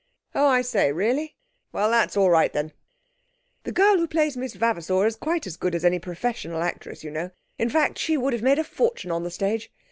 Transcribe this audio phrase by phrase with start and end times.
[0.33, 1.35] 'Oh, I say, really?
[1.71, 2.71] Well, that's all right then.
[3.65, 7.11] The girl who plays Miss Vavasour is quite as good as any professional actress, you
[7.11, 9.71] know; in fact, she would have made a fortune on the stage.